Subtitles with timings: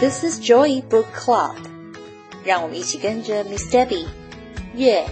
[0.00, 1.56] This is Joy Book Club，
[2.44, 4.06] 让我们一起跟着 Miss Debbie
[4.74, 5.06] 阅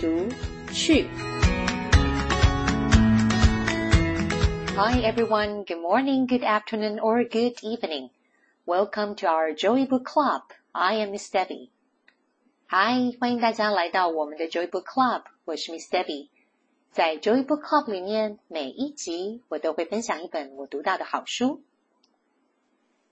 [0.00, 0.28] 读
[0.72, 1.06] 去。
[4.76, 8.10] Hi everyone, good morning, good afternoon, or good evening.
[8.66, 10.42] Welcome to our Joy Book Club.
[10.72, 11.70] I am Miss Debbie.
[12.68, 16.28] Hi，欢迎大家来到我们的 Joy Book Club，我是 Miss Debbie。
[16.90, 21.62] 在 Joy Book Club 里面，每一集我都会分享一本我读到的好书。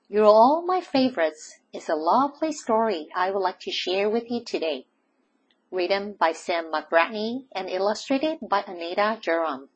[0.07, 4.43] you're All My Favorites is a lovely story I would like to share with you
[4.43, 4.85] today.
[5.71, 9.69] Written by Sam McBratney and illustrated by Anita Jeram.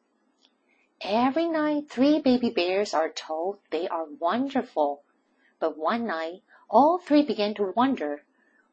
[1.01, 5.01] Every night, three baby bears are told they are wonderful.
[5.59, 8.23] But one night, all three begin to wonder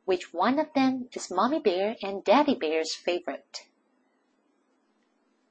[0.05, 3.65] which one of them is Mommy Bear and Daddy Bear's favorite.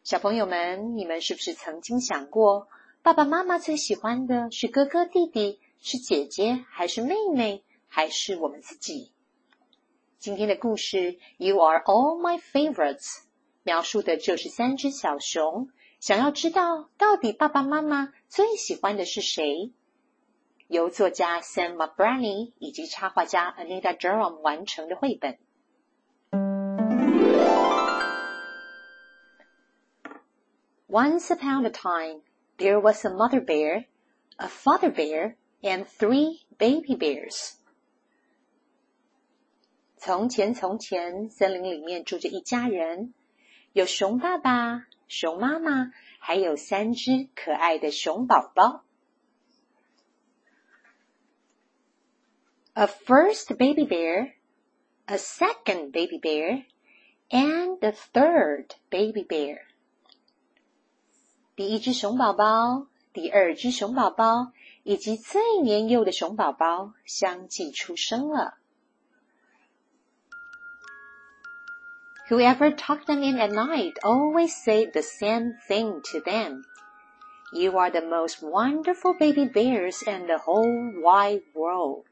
[0.03, 2.67] 小朋友们，你们是不是曾经想过，
[3.01, 5.59] 爸爸妈妈最喜欢的是哥哥弟弟？
[5.87, 9.11] 是姐姐还是妹妹，还是我们自己？
[10.17, 13.19] 今天的故事 "You are all my favorites"
[13.61, 15.69] 描述的就是三只小熊，
[15.99, 19.73] 想要知道到底爸爸妈妈最喜欢的是谁？
[20.69, 25.37] 由作家 Sam McBrady 以及插画家 Anita Jerome 完成的绘本。
[30.87, 32.23] Once upon a time,
[32.57, 33.85] there was a mother bear,
[34.37, 35.35] a father bear.
[35.64, 37.54] and three baby bears.
[39.96, 43.12] 从前，从前，森林里面住着一家人，
[43.72, 48.84] 有熊爸爸、熊妈妈，还有三只可爱的熊宝宝。
[52.72, 54.32] A first baby bear,
[55.04, 56.64] a second baby bear,
[57.28, 59.58] and a third baby bear.
[61.54, 64.52] 第一只熊宝宝，第二只熊宝宝。
[64.84, 68.54] 以及最年幼的熊宝宝相继出生了。
[72.28, 76.62] Whoever tucked them in at night always said the same thing to them.
[77.52, 82.06] You are the most wonderful baby bears in the whole wide world.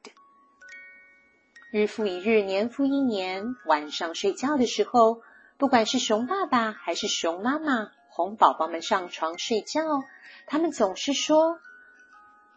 [1.70, 5.22] 日复一日，年复一年，晚上睡觉的时候，
[5.56, 10.02] 不管是熊爸爸还是熊妈妈，哄宝宝们上床睡觉，
[10.46, 11.60] 他们总是说。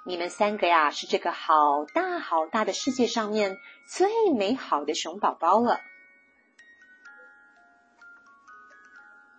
[0.06, 5.80] 你们三个呀，是这个好大好大的世界上面最美好的熊宝宝了。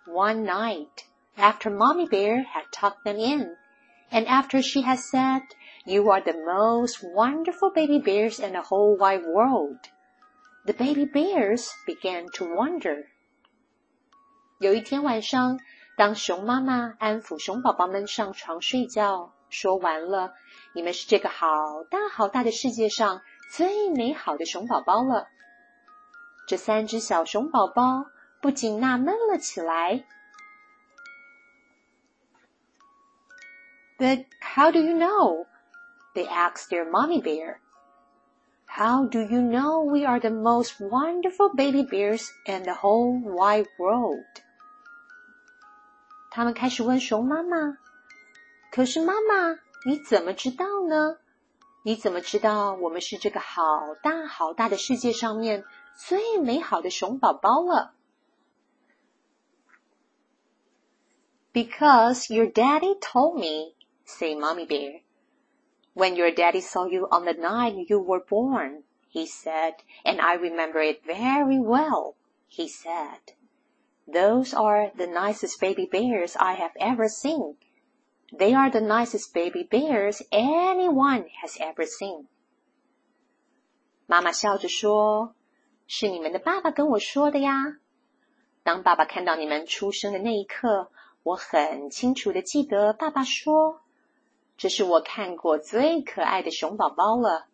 [0.05, 0.89] One night,
[1.35, 3.57] after Mommy Bear had tucked them in,
[4.11, 5.41] and after she had said,
[5.85, 9.79] You are the most wonderful baby bears in the whole wide world,
[10.65, 13.07] the baby bears began to wonder.
[14.59, 15.59] 有一天晚上，
[15.97, 20.33] 当熊妈妈安抚熊宝宝们上床睡觉， 说完了。
[20.73, 21.47] 你们是这个好
[21.89, 23.21] 大好大的世界上
[23.51, 25.27] 最美好的熊宝宝了。
[26.47, 28.05] 这三只小熊宝宝
[28.41, 30.03] 不禁纳闷了起来。
[33.97, 35.45] But how do you know?
[36.13, 37.59] They asked their mommy bear.
[38.65, 43.67] How do you know we are the most wonderful baby bears in the whole wide
[43.77, 44.25] world?
[46.31, 47.77] 他们开始问熊妈妈。
[48.71, 49.59] 可是妈妈。
[49.85, 51.17] 你怎么知道呢？
[51.83, 53.61] 你怎么知道我们是这个好
[54.01, 57.93] 大好大的世界上面最美好的熊宝宝了？
[61.51, 65.01] Because your daddy told me, say Mommy Bear.
[65.93, 70.35] When your daddy saw you on the night you were born, he said, and I
[70.35, 72.15] remember it very well,
[72.47, 73.35] he said.
[74.07, 77.57] Those are the nicest baby bears I have ever seen.
[78.30, 82.26] They are the nicest baby bears anyone has ever seen.
[84.06, 85.34] 妈妈笑着说
[85.88, 87.78] ：“是你们的爸爸跟我说的呀。
[88.62, 90.90] 当爸爸看到你们出生的那一刻，
[91.22, 93.80] 我很清楚的记得爸爸说，
[94.58, 97.46] 这是我看过最可爱的熊宝宝了。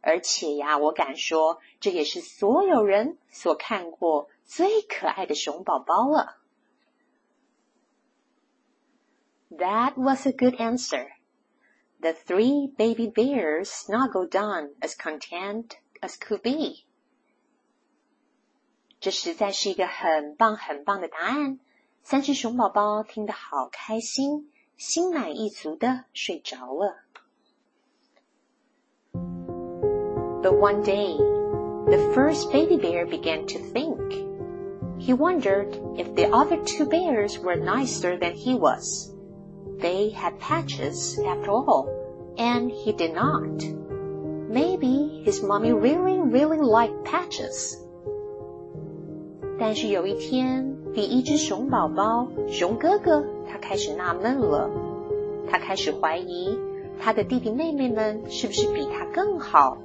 [0.00, 6.36] 而且呀，我敢说，这也是所有人所看过最可爱的熊宝宝了。”
[9.55, 11.07] That was a good answer.
[11.99, 16.85] The three baby bears snuggled down as content as could be.
[18.99, 21.59] 这实在是一个很棒很棒的答案。
[22.01, 26.95] 三只熊宝宝听得好开心，心满意足的睡着了。
[30.41, 31.17] But one day,
[31.85, 33.99] the first baby bear began to think.
[34.97, 39.13] He wondered if the other two bears were nicer than he was.
[39.80, 41.86] They had patches after all,
[42.36, 43.62] and he did not.
[44.50, 47.76] Maybe his mommy really, really liked Patches.
[49.58, 54.70] 但是有一天，第一只熊宝宝熊哥哥他开始纳闷了，
[55.50, 56.58] 他开始怀疑
[56.98, 59.76] 他的弟弟妹妹们是不是比他更好。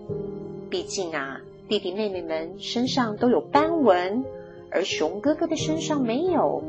[0.69, 4.23] 毕竟啊，弟弟妹妹们身上都有斑纹，
[4.69, 6.63] 而熊哥哥的身上没有。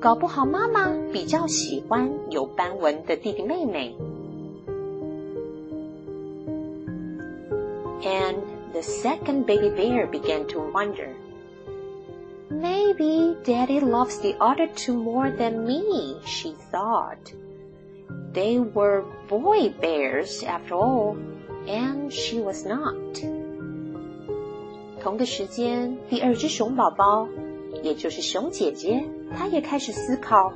[0.00, 3.94] 搞不好妈妈比较喜欢有斑纹的弟弟妹妹。
[8.02, 8.36] And
[8.72, 11.08] the second baby bear began to wonder.
[12.50, 17.32] Maybe Daddy loves the other two more than me, she thought.
[18.34, 21.16] They were boy bears after all,
[21.66, 22.94] and she was not.
[25.00, 27.28] 同个时间，第二只熊宝宝，
[27.82, 29.04] 也就是熊姐姐，
[29.36, 30.52] 她也开始思考：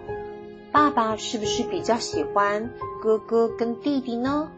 [0.72, 2.70] 爸爸是不是比较喜欢
[3.00, 4.50] 哥哥跟弟弟呢？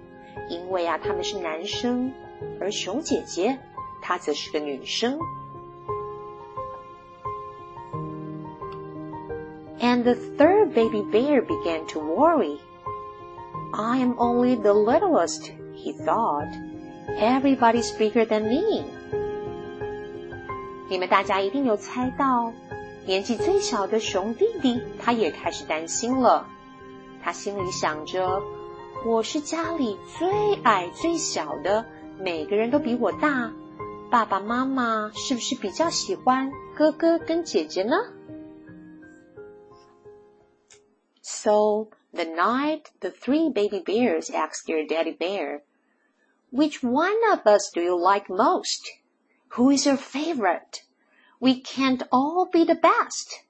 [0.49, 2.12] 因为啊，他们是男生，
[2.60, 3.58] 而熊姐姐
[4.00, 5.19] 她则是个女生。
[9.81, 12.58] And the third baby bear began to worry.
[13.72, 16.49] I am only the littlest, he thought.
[17.19, 18.84] Everybody's bigger than me.
[20.93, 22.52] 你们大家一定有猜到，
[23.06, 26.46] 年纪最小的熊弟弟他也开始担心了。
[27.22, 31.84] 他心里想着：“我是家里最矮最小的，
[32.19, 33.52] 每个人都比我大，
[34.10, 37.96] 爸爸妈妈是不是比较喜欢哥哥跟姐姐呢？”
[41.22, 45.62] So the night the three baby bears asked their daddy bear,
[46.50, 48.81] Which one of us do you like most?
[49.52, 50.82] Who is your favorite?
[51.38, 53.43] We can't all be the best.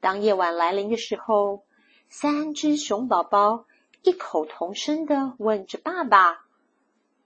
[0.00, 1.64] 当夜晚来临的时候，
[2.08, 3.66] 三只熊宝宝
[4.02, 6.46] 异口同声的问着爸爸：“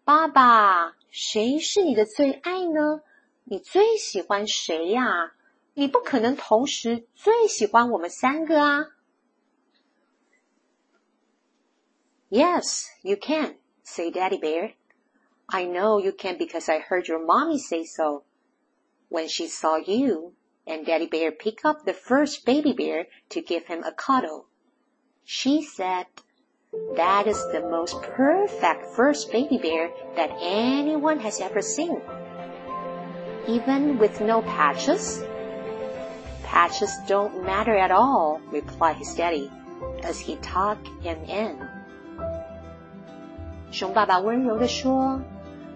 [0.05, 3.03] 爸爸，谁是你的最爱呢？
[3.45, 5.33] 你最喜欢谁呀？”
[5.79, 8.87] 你不可能同时最喜欢我们三个啊！
[12.31, 14.73] Yes, you can, say Daddy Bear.
[15.51, 18.25] I know you can because I heard your mommy say so.
[19.09, 20.35] When she saw you,
[20.67, 24.47] and Daddy Bear pick up the first baby bear to give him a cuddle,
[25.25, 26.07] she said,
[26.97, 32.01] That is the most perfect first baby bear that anyone has ever seen.
[33.47, 35.23] Even with no patches,
[36.47, 39.51] Patches don't matter at all, replied his daddy,
[40.05, 41.59] as he tucked him in.
[43.73, 45.21] 熊爸爸温柔地说：“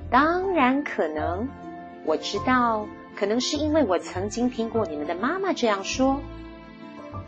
[0.10, 1.50] 当然可能，
[2.06, 6.22] 我知道，可能是因为我曾经听过你们的妈妈这样说。”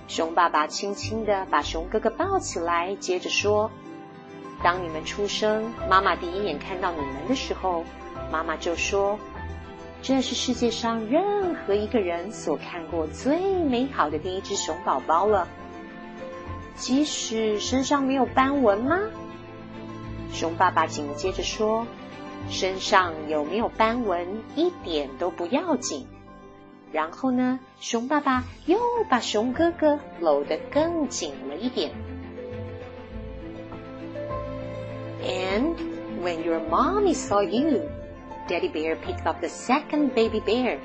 [0.08, 3.72] 熊爸爸轻轻地把熊哥哥抱起来，接着说
[4.64, 7.84] ：“当你们出生，妈妈第一眼看到你们的时候，
[8.32, 9.20] 妈妈就说。”
[10.00, 15.48] 这是世界上任何一个人所看过最美好的第一只熊宝宝了。
[16.76, 19.00] 即使身上没有斑纹吗？
[20.32, 21.88] 熊爸爸紧接着说
[22.49, 26.07] ：“身上有没有斑纹一点都不要紧。”
[26.93, 31.91] 然后呢，熊爸爸又把熊哥哥搂得更紧了一点。
[35.23, 35.77] And
[36.23, 37.83] when your mommy saw you.
[38.49, 40.79] Daddy Bear picked up the second baby bear.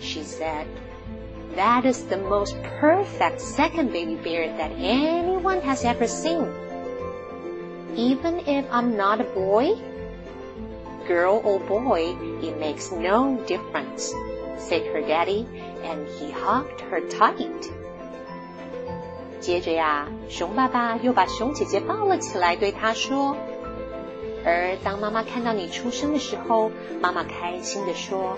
[0.00, 0.66] She said,
[1.56, 6.46] That is the most perfect second baby bear that anyone has ever seen.
[7.96, 9.76] Even if I'm not a boy?
[11.07, 14.13] Girl or boy, it makes no difference,
[14.57, 15.45] said her daddy,
[15.83, 17.69] and he hugged her tight.
[19.39, 23.35] 接着呀，熊爸爸又把熊姐姐抱了起来，对她说。
[24.45, 28.37] 而当妈妈看到你出生的时候，妈妈开心的说：“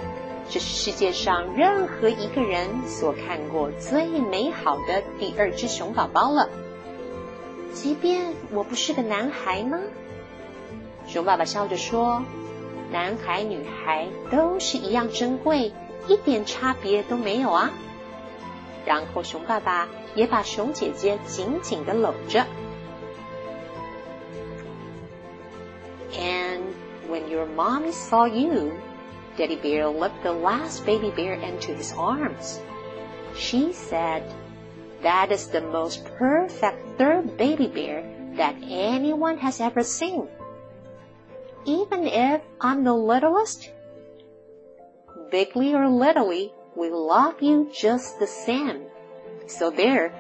[0.50, 6.50] 这是世界上任何一个人所看过最美好的第二只熊宝宝了。
[7.74, 9.80] 即便我不是个男孩吗？”
[11.08, 12.24] 熊爸爸笑着说
[12.93, 15.73] ：“男孩女孩都是一样珍贵，
[16.07, 17.71] 一点差别都没有啊。”
[18.87, 22.47] 然后熊爸爸也把熊姐姐紧紧的搂着。
[26.15, 26.63] And
[27.11, 28.73] when your mommy saw you,
[29.37, 32.59] Daddy Bear lifted the last baby bear into his arms.
[33.37, 34.23] She said,
[35.03, 38.03] That is the most perfect third baby bear
[38.37, 40.27] that anyone has ever seen.
[41.65, 43.71] Even if I'm the littlest,
[45.31, 48.87] bigly or littly, we love you just the same.
[49.47, 50.13] So there,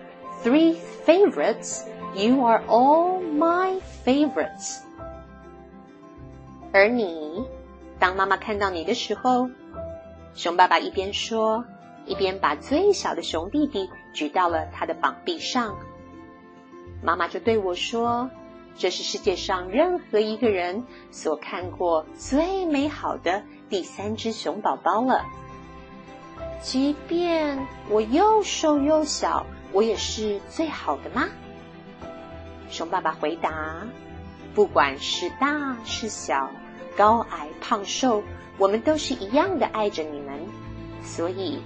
[0.42, 0.74] three
[1.06, 1.84] favorites.
[2.16, 4.82] You are all my favorites.
[6.72, 7.46] 而你，
[7.98, 9.48] 当妈妈看到你的时候，
[10.34, 11.64] 熊爸爸一边说，
[12.06, 15.76] 一边把最小的熊弟弟举到了他的膀臂上。
[17.02, 18.41] 妈妈就对我说：“
[18.75, 25.25] 这是世界上任何一个人所看过最美好的第三只熊宝宝了。
[26.61, 31.29] 即便我又瘦又小，我也是最好的吗？”
[32.69, 33.85] 熊爸爸回答
[34.55, 36.49] ：“不管是大是小，
[36.97, 38.23] 高矮胖瘦，
[38.57, 40.39] 我们都是一样的爱着你们。
[41.03, 41.61] 所以，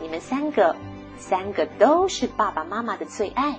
[0.00, 0.76] 你们三个，
[1.18, 3.58] 三个都是爸爸妈妈的最爱。”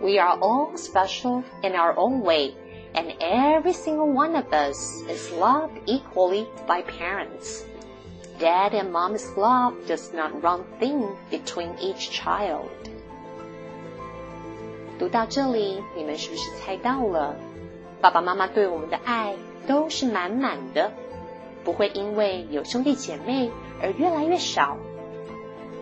[0.00, 2.54] We are all special in our own way,
[2.94, 7.64] and every single one of us is loved equally by parents.
[8.38, 12.68] Dad and mom's love does not run thin between each child.
[14.98, 17.34] 读到这里，你们是不是猜到了？
[18.00, 19.34] 爸爸妈妈对我们的爱
[19.66, 20.92] 都是满满的，
[21.64, 23.50] 不会因为有兄弟姐妹
[23.82, 24.76] 而越来越少。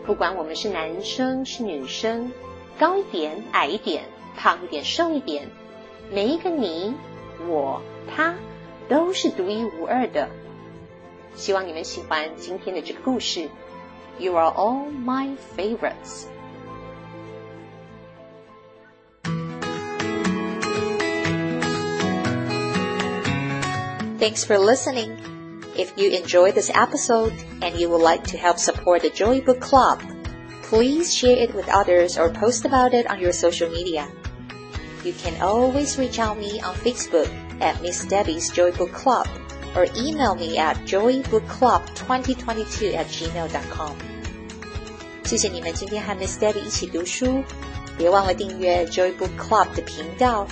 [0.07, 2.31] 不管我们是男生是女生，
[2.79, 4.05] 高一点矮一点，
[4.37, 5.49] 胖一点瘦一点，
[6.11, 6.95] 每一个你、
[7.49, 7.83] 我、
[8.15, 8.35] 他
[8.89, 10.29] 都是独一无二的。
[11.35, 13.49] 希望你们喜欢今天的这个故事。
[14.19, 16.27] You are all my favorites.
[24.21, 25.11] Thanks for listening.
[25.77, 29.59] If you enjoyed this episode and you would like to help support the Joy Book
[29.61, 29.99] Club,
[30.69, 34.09] please share it with others or post about it on your social media.
[35.05, 37.29] You can always reach out me on Facebook
[37.61, 39.29] at Miss Debbie's Joy Book Club
[39.77, 43.93] or email me at joybookclub2022 at gmail.com.
[45.25, 47.43] 谢谢你们今天和 Miss Debbie 一起读书，
[47.97, 50.47] 别忘了订阅 Joy Book Club 的频道。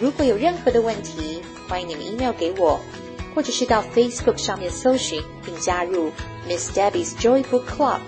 [0.00, 2.80] 如果有任何的问题，欢迎你们 email 给我。
[3.34, 6.10] 或者是到 Facebook 上面搜寻并加入
[6.48, 8.00] Miss Debbie's Joy Book Club，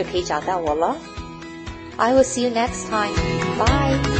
[0.00, 0.96] 就可以找到我了。
[1.96, 3.14] I will see you next time.
[3.58, 4.19] Bye.